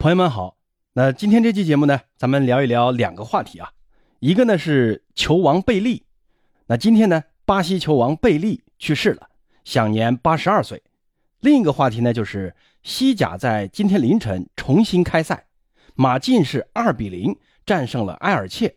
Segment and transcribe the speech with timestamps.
[0.00, 0.56] 朋友们好，
[0.92, 3.72] 那今天这期节目呢，咱们聊一聊两个话题啊，
[4.20, 6.06] 一个呢是球王贝利，
[6.68, 9.28] 那今天呢，巴西球王贝利去世了，
[9.64, 10.80] 享年八十二岁。
[11.40, 15.48] 另一个话题呢，就是西甲在今天凌晨重新开赛，
[15.96, 17.36] 马竞是二比零
[17.66, 18.76] 战胜了埃尔切，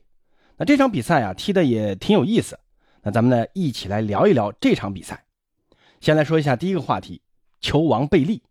[0.57, 2.57] 那这场比赛啊踢的也挺有意思，
[3.03, 5.23] 那咱们呢一起来聊一聊这场比赛。
[5.99, 7.21] 先来说一下第一个话题，
[7.59, 8.41] 球王贝利。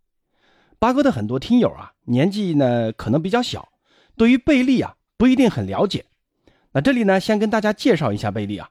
[0.81, 3.69] 八哥的很多听友啊，年纪呢可能比较小，
[4.17, 6.07] 对于贝利啊不一定很了解。
[6.73, 8.71] 那这里呢，先跟大家介绍一下贝利啊。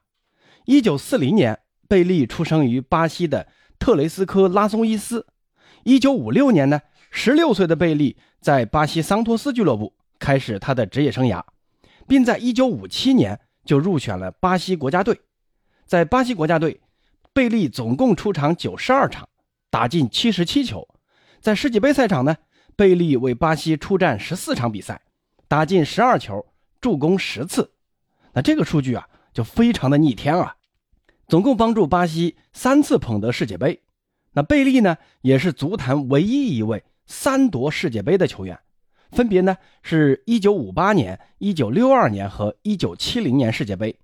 [0.64, 3.46] 一九四零年，贝利出生于巴西的
[3.78, 5.28] 特雷斯科拉松伊斯。
[5.84, 6.80] 一九五六年呢，
[7.12, 11.44] 十六岁的贝利在巴西桑托斯俱乐部开始他的职业生涯，
[12.08, 15.20] 并在一九五七年就入选了巴西国家队。
[15.86, 16.80] 在巴西国家队，
[17.32, 19.28] 贝利总共出场九十二场，
[19.70, 20.88] 打进七十七球。
[21.40, 22.36] 在世界杯赛场呢，
[22.76, 25.00] 贝利为巴西出战十四场比赛，
[25.48, 26.44] 打进十二球，
[26.82, 27.72] 助攻十次。
[28.34, 30.56] 那这个数据啊，就非常的逆天啊！
[31.26, 33.80] 总共帮助巴西三次捧得世界杯。
[34.32, 38.58] 那贝利呢，也是足坛唯一一位三夺世界杯的球员，
[39.10, 43.98] 分别呢是一九五八年、一九六二年和一九七零年世界杯。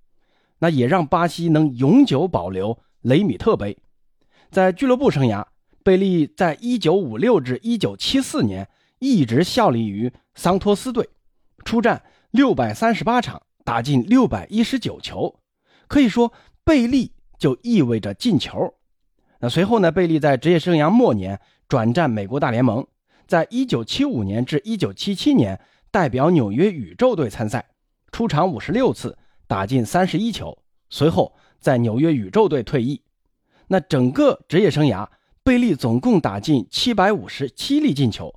[0.59, 3.77] 那也让巴西能永久保留雷米特杯。
[4.51, 5.45] 在俱乐部生涯。
[5.87, 11.09] 贝利在1956至1974年一直效力于桑托斯队，
[11.65, 15.39] 出战638场，打进619球，
[15.87, 16.33] 可以说
[16.65, 18.75] 贝利就意味着进球。
[19.39, 19.93] 那随后呢？
[19.93, 22.85] 贝利在职业生涯末年转战美国大联盟，
[23.29, 25.61] 在1975年至1977年
[25.93, 27.65] 代表纽约宇宙队参赛，
[28.11, 30.59] 出场56次，打进31球，
[30.91, 33.01] 随后在纽约宇宙队退役。
[33.69, 35.07] 那整个职业生涯。
[35.47, 38.35] 贝利总共打进七百五十七粒进球，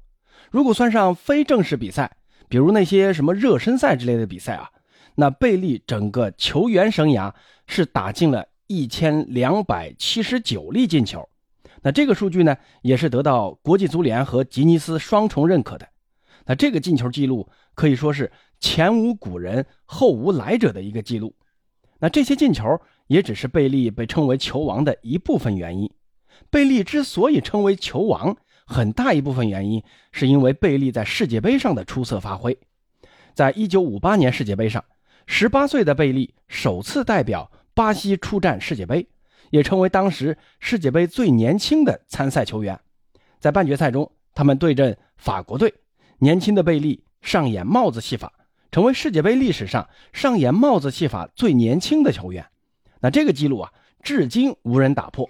[0.51, 4.69] 如果算上非正式比赛，比如那些什么热身赛之类的比赛啊，
[5.15, 7.33] 那贝利整个球员生涯
[7.65, 11.27] 是打进了一千两百七十九粒进球。
[11.81, 15.89] 那这个数据呢，也是得到国际足联和吉尼斯双重认可的。
[16.45, 21.33] 那这个进球记录可以说是前无古人后无来者的一个记录。
[21.97, 25.89] 那这些进球也只是贝利被称为球王的一部分原因。
[26.51, 32.57] 贝利之所以称为球王，很大一部分原因是因为贝利在世界杯上的出色发挥。
[33.35, 34.83] 在一九五八年世界杯上，
[35.27, 39.07] 十八岁的贝利首次代表巴西出战世界杯，
[39.51, 42.79] 也成为当时世界杯最年轻的参赛球员。
[43.39, 45.73] 在半决赛中，他们对阵法国队，
[46.17, 48.33] 年轻的贝利上演帽子戏法，
[48.71, 52.45] 成为世界杯历史上上演帽子戏法最年轻的球员。
[53.01, 53.71] 那这个记录啊，
[54.01, 55.29] 至今无人打破。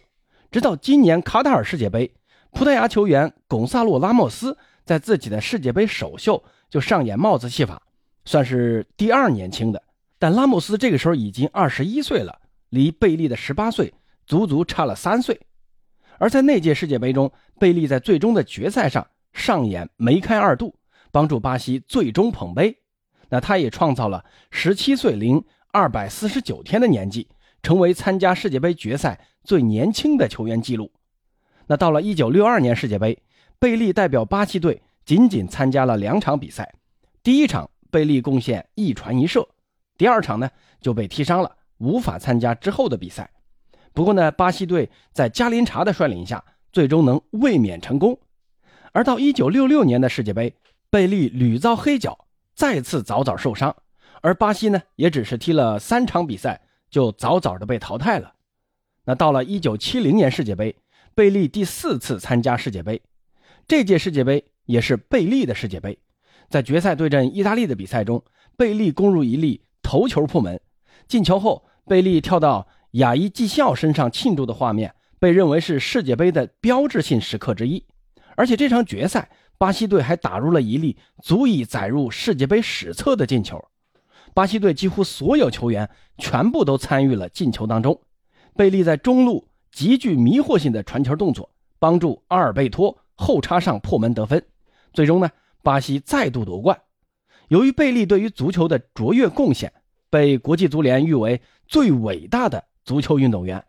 [0.51, 2.11] 直到今年卡塔尔世界杯，
[2.51, 7.79] 葡萄牙球员贡萨洛·拉莫斯在自己的世界杯首秀就上演帽子戏法，
[8.25, 9.83] 算是第二年轻的。
[10.17, 12.39] 但拉莫斯这个时候已经二十一岁了，
[12.69, 13.93] 离贝利的十八岁
[14.25, 15.39] 足足差了三岁。
[16.17, 20.73] 而在那届世界杯中，贝利在最终的决赛上上演梅开二度，
[21.11, 22.75] 帮助巴西最终捧杯。
[23.29, 27.27] 那他也创造了十七岁零二百四十九天的年纪。
[27.61, 30.91] 成为参加世界杯决赛最年轻的球员记录。
[31.67, 33.21] 那到了1962年世界杯，
[33.59, 36.73] 贝利代表巴西队仅仅参加了两场比赛。
[37.21, 39.41] 第一场，贝利贡献一传一射；
[39.97, 40.49] 第二场呢，
[40.81, 43.29] 就被踢伤了，无法参加之后的比赛。
[43.93, 48.17] 不过呢，巴西队在加林查的率领下，最终能卫冕成功。
[48.91, 50.55] 而到1966年的世界杯，
[50.89, 53.75] 贝利屡遭黑脚，再次早早受伤，
[54.21, 56.61] 而巴西呢，也只是踢了三场比赛。
[56.89, 58.33] 就早早的被淘汰了。
[59.05, 60.75] 那到了一九七零年世界杯，
[61.15, 63.01] 贝利第四次参加世界杯，
[63.67, 65.97] 这届世界杯也是贝利的世界杯。
[66.49, 68.23] 在决赛对阵意大利的比赛中，
[68.57, 70.59] 贝利攻入一粒头球破门，
[71.07, 77.85] 进球后，贝利跳到亚伊季孝身上庆祝的画面，被认为是世界杯的标志性时刻之一。
[78.35, 83.63] 而且这场决赛，巴西队还打入了一粒足以载入世界杯史册的进球。
[84.33, 87.99] 巴西队几乎所有球员全部都参与了进球当中。
[88.55, 94.43] 贝利在中路极具迷惑性的传球动作，帮助阿尔贝托后插上破门得分。
[94.93, 95.29] 最终呢，
[95.61, 96.79] 巴西再度夺冠。
[97.47, 99.73] 由于贝利对于足球的卓越贡献，
[100.09, 103.65] 被国际足联誉为最伟大的足球运动员。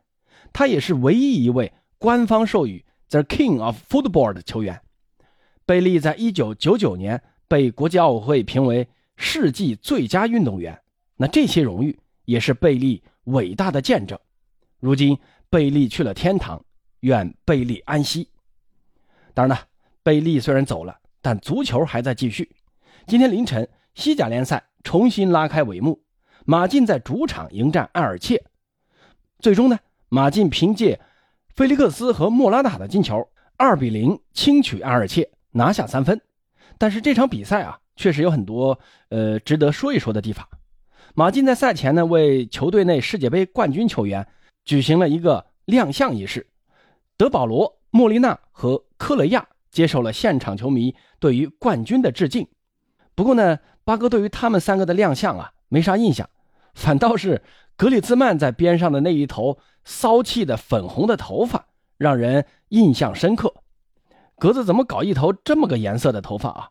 [0.52, 4.80] 他也是唯一一位官方授予 “The King of Football” 的球员。
[5.64, 8.88] 贝利在一九九九年被国际奥委会评为。
[9.22, 10.81] 世纪最佳运动员，
[11.14, 14.19] 那这些荣誉也是贝利伟大的见证。
[14.78, 15.17] 如今
[15.50, 16.64] 贝利去了天堂，
[17.00, 18.26] 愿贝利安息。
[19.34, 19.67] 当然了，
[20.02, 22.50] 贝利虽然走了，但足球还在继续。
[23.06, 26.02] 今天凌晨，西甲联赛重新拉开帷幕，
[26.46, 28.43] 马竞在主场迎战埃尔切。
[29.38, 29.78] 最终呢，
[30.08, 30.99] 马竞凭借
[31.55, 33.28] 菲利克斯和莫拉塔的进球，
[33.58, 36.19] 二比零轻取埃尔切，拿下三分。
[36.78, 38.79] 但是这场比赛啊，确实有很多
[39.11, 40.49] 呃值得说一说的地方。
[41.14, 44.26] 马竞在赛前呢，为球队内世界杯冠军球员
[44.64, 46.47] 举行了一个亮相仪式，
[47.19, 52.49] 德保罗、莫利纳和科雷亚接受了现场球迷对于冠军的致敬。
[53.14, 56.26] 不过呢，八哥对于他们三个的亮相啊，没啥印象，
[56.73, 57.43] 反倒是
[57.76, 61.67] 格里兹曼在边上的那一头骚气的粉红的头发
[61.99, 63.53] 让人印象深刻。
[64.38, 66.70] 格子怎么搞一头这么个颜色的头发啊？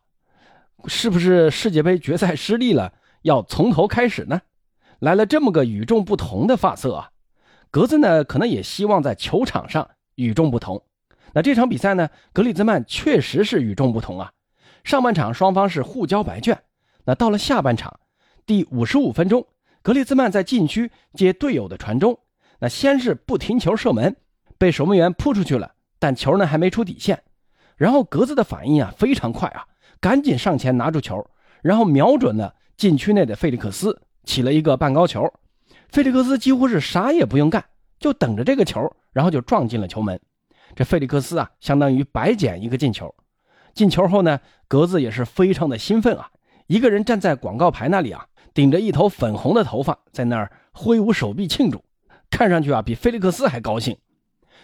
[0.86, 2.92] 是不是世界杯决赛失利了？
[3.22, 4.40] 要从头开始呢，
[4.98, 7.10] 来了这么个与众不同的发色啊！
[7.70, 10.82] 格子呢，可能也希望在球场上与众不同。
[11.32, 14.32] 那这场比赛呢，格里兹曼确实是与众不同啊！
[14.82, 16.58] 上半场双方是互交白卷，
[17.04, 18.00] 那到了下半场
[18.46, 19.46] 第五十五分钟，
[19.82, 22.18] 格里兹曼在禁区接队友的传中，
[22.58, 24.16] 那先是不停球射门，
[24.56, 27.22] 被守门员扑出去了，但球呢还没出底线，
[27.76, 29.66] 然后格子的反应啊非常快啊，
[30.00, 31.24] 赶紧上前拿住球，
[31.62, 32.54] 然后瞄准了。
[32.76, 35.30] 禁区内的费利克斯起了一个半高球，
[35.90, 37.62] 费利克斯几乎是啥也不用干，
[37.98, 40.18] 就等着这个球，然后就撞进了球门。
[40.74, 43.14] 这费利克斯啊，相当于白捡一个进球。
[43.74, 46.30] 进球后呢，格子也是非常的兴奋啊，
[46.68, 51.84] 一个人站在广告牌那里啊，顶着一头粉红的头发，在那儿挥舞手臂庆祝，
[52.30, 53.94] 看上去啊比费利克斯还高兴。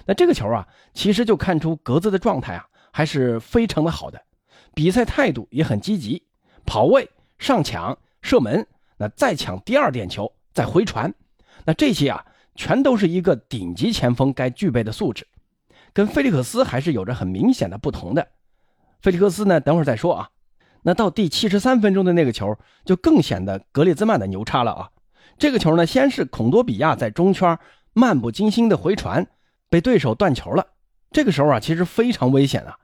[0.07, 4.23] 那这个球啊，其实就看出格子的状态啊还是非常的好的，
[4.77, 6.23] 比赛态度也很积极，
[6.67, 7.09] 跑位
[7.39, 7.97] 上抢。
[8.21, 8.67] 射门，
[8.99, 11.15] 那再抢第二点球，再回传，
[11.65, 12.27] 那这些啊，
[12.57, 15.25] 全都是一个顶级前锋该具备的素质，
[15.93, 18.27] 跟菲利克斯还是有着很明显的不同的。
[19.01, 20.31] 菲利克斯呢，等会儿再说啊。
[20.83, 24.91] 那到第七十三分钟的那个球，就更显得格列兹曼的牛叉了啊。
[25.39, 27.57] 这个球呢，先是孔多比亚在中圈
[27.93, 29.25] 漫不经心的回传，
[29.71, 30.67] 被对手断球了。
[31.13, 32.77] 这个时候啊，其实非常危险啊。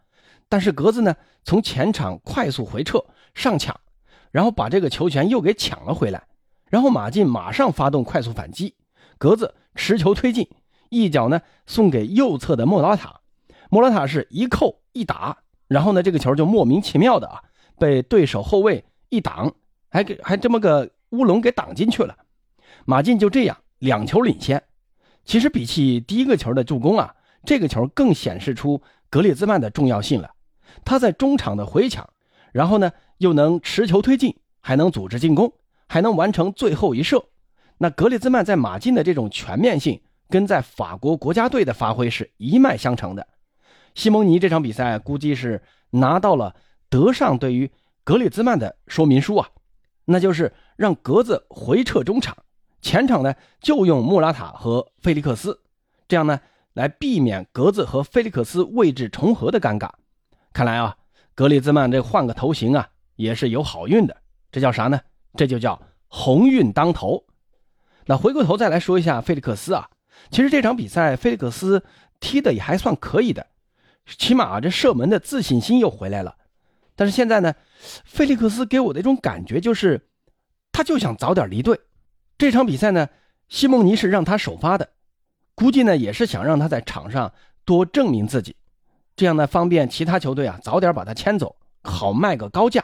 [0.53, 3.03] 但是格子呢，从前场快速回撤
[3.33, 3.75] 上抢。
[4.31, 6.23] 然后把这个球权又给抢了回来，
[6.71, 8.75] 然后马竞马上发动快速反击，
[9.19, 10.49] 格子持球推进，
[10.89, 13.21] 一脚呢送给右侧的莫拉塔，
[13.69, 15.37] 莫拉塔是一扣一打，
[15.69, 17.43] 然后呢这个球就莫名其妙的啊
[17.79, 19.55] 被对手后卫一挡，
[19.91, 22.17] 还给还这么个乌龙给挡进去了，
[22.87, 24.63] 马竞就这样两球领先。
[25.27, 27.15] 其实比起第一个球的助攻啊，
[27.45, 30.31] 这个球更显示出格列兹曼的重要性了，
[30.85, 32.09] 他在中场的回抢。
[32.53, 35.53] 然后呢，又能持球推进，还能组织进攻，
[35.89, 37.25] 还能完成最后一射。
[37.79, 43.27] 那格列兹曼在马竞的这种全面性，跟在法国国家队的发挥是一脉相承的。
[43.95, 46.55] 西蒙尼这场比赛估计是拿到了
[46.91, 47.71] 德尚对于
[48.05, 49.49] 格列兹曼的说明书啊，
[50.05, 52.37] 那就是让格子回撤中场，
[52.83, 55.59] 前场呢就用穆拉塔和菲利克斯，
[56.07, 56.39] 这样呢
[56.75, 59.91] 来避免格子和菲利克斯位置重合的尴尬。
[60.53, 60.97] 看来啊。
[61.35, 64.15] 格里兹曼这换个头型啊，也是有好运的。
[64.51, 65.01] 这叫啥呢？
[65.35, 67.25] 这就叫鸿运当头。
[68.05, 69.89] 那回过头再来说一下菲利克斯啊，
[70.31, 71.83] 其实这场比赛菲利克斯
[72.21, 73.47] 踢的也还算可以的，
[74.19, 76.37] 起码这射门的自信心又回来了。
[76.95, 77.55] 但是现在呢，
[78.05, 80.09] 菲利克斯给我的一种感觉就是，
[80.71, 81.81] 他就想早点离队。
[82.37, 83.09] 这场比赛呢，
[83.49, 84.91] 西蒙尼是让他首发的，
[85.55, 87.33] 估计呢也是想让他在场上
[87.65, 88.55] 多证明自己。
[89.15, 92.83] 这样呢，方便其他球队啊早点把他签走，好卖个高价。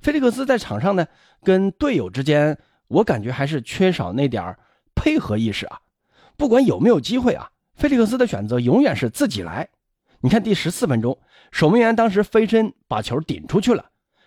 [0.00, 1.06] 菲利克斯在场上呢，
[1.42, 2.56] 跟队友之间，
[2.88, 4.56] 我感觉还是缺少那点
[4.94, 5.80] 配合意识啊。
[6.36, 9.68] 不管有没有机会啊，菲利克斯的选择永远是自己来。
[10.20, 11.18] 你看第十四分钟，
[11.50, 13.86] 守门员当时飞身把球顶出去了，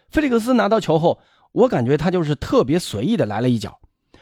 [0.10, 1.20] 菲利克斯拿到球后，
[1.52, 3.80] 我感觉他就是特别随意的来了一脚，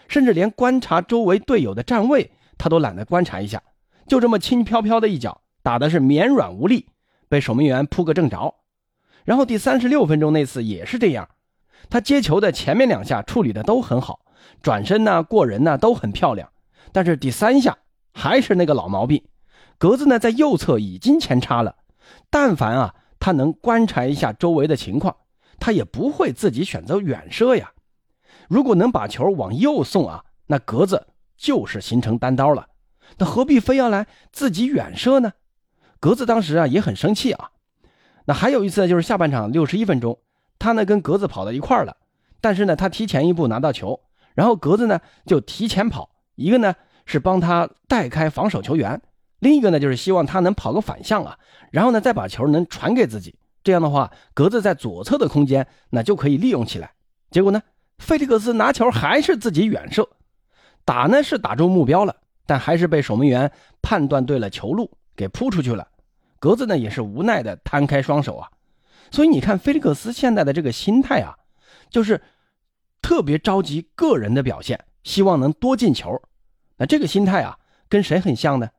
[0.07, 3.61] 甚至连观察周围队友的站位他都懒得观察一下，
[4.07, 5.41] 就这么轻飘飘的一脚。
[5.63, 6.87] 打的是绵软无力，
[7.31, 8.53] 被守门员扑个正着。
[9.23, 11.29] 然后第三十六分钟那次也是这样，
[11.89, 14.19] 他接球的前面两下处理的都很好，
[14.61, 16.49] 转身呢、过人呢都很漂亮。
[16.91, 17.77] 但是第三下
[18.11, 19.23] 还是那个老毛病，
[19.77, 21.77] 格子呢在右侧已经前插了。
[22.29, 25.15] 但凡啊他能观察一下周围的情况，
[25.57, 27.71] 他也不会自己选择远射呀。
[28.49, 31.07] 如果能把球往右送啊，那格子
[31.37, 32.67] 就是形成单刀了。
[33.17, 35.31] 那何必非要来自己远射呢？
[36.01, 37.51] 格子当时啊也很生气啊，
[38.25, 40.17] 那还有一次就是下半场六十一分钟，
[40.57, 41.95] 他呢跟格子跑到一块儿了，
[42.41, 44.01] 但是呢他提前一步拿到球，
[44.33, 46.73] 然后格子呢就提前跑，一个呢
[47.05, 48.99] 是帮他带开防守球员，
[49.37, 51.37] 另一个呢就是希望他能跑个反向啊，
[51.69, 56.93] 然后呢再把球能传给自己，这样的话，格子在左侧的空间那就可以利用起来。
[57.29, 57.61] 结果呢，
[57.99, 60.09] 菲利克斯拿球还是自己远射，
[60.83, 62.15] 打呢是打中目标了，
[62.47, 63.51] 但还是被守门员
[63.83, 65.87] 判断对了球路，给扑出去了。
[66.41, 68.49] 格子呢也是无奈的摊开双手啊。
[69.11, 71.37] 所以你看，菲利克斯现在的这个心态啊，
[71.89, 72.21] 就是
[73.01, 76.19] 特别着急个人的表现，希望能多进球。
[76.77, 78.69] 那这个心态啊，跟谁很像呢？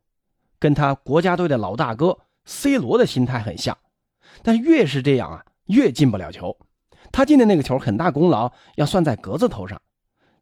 [0.58, 3.78] 跟他国家队的老大哥 C 罗的心态很像。
[4.42, 6.56] 但越是这样啊，越进不了球。
[7.12, 9.80] 他进的那个球，很大功劳要算在格子头上。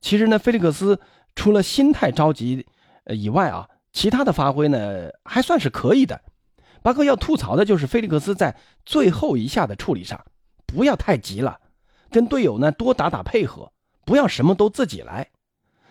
[0.01, 0.99] 其实呢，菲利克斯
[1.35, 2.67] 除了心态着急
[3.07, 6.23] 以外啊，其他的发挥呢还算是可以的。
[6.83, 10.25] 巴克要吐槽的就是菲利克斯在最后一下的处理上，
[10.67, 11.59] 不要太急了，
[12.11, 13.71] 跟队友呢多打打配合，
[14.05, 15.29] 不要什么都自己来。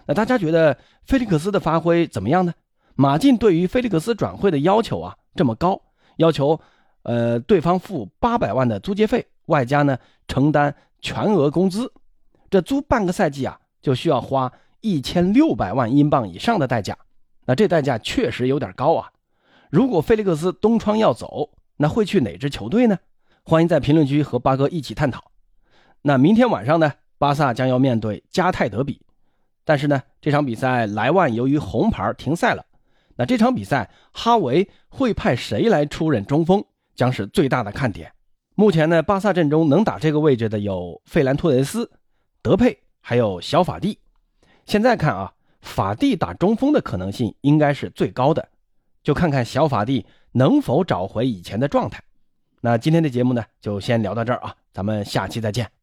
[0.05, 2.53] 那大家觉得菲利克斯的发挥怎么样呢？
[2.95, 5.79] 马竞对于菲利克斯转会的要求啊这么高，
[6.17, 6.59] 要求
[7.03, 11.93] 呃对方付八百万的租借费，外加呢承担全额工资，
[12.49, 16.97] 这租半个赛季啊就需要花一千六百万英镑以上的代价，
[17.45, 19.11] 那这代价确实有点高啊。
[19.69, 22.97] 如果菲利克斯东窗要走，那会去哪支球队呢？
[23.43, 25.31] 欢迎在评论区和八哥一起探讨。
[26.01, 28.99] 那明天晚上呢，巴萨将要面对加泰德比，
[29.63, 32.65] 但是呢，这场比赛莱万由于红牌停赛了。
[33.15, 38.11] 那这场比赛哈维会派谁来出任中锋，将是最大的看点。
[38.55, 41.91] 目前呢，巴萨阵中能打这个位置的有费兰托雷斯、
[42.41, 43.99] 德佩，还有小法蒂。
[44.65, 48.49] 现在看啊，法蒂打中锋的可能性应该是最高的。
[49.09, 51.99] 就看看小法蒂能否找回以前的状态。
[52.61, 55.78] 那今天的节目呢，就先聊到这儿啊，咱们下期再见。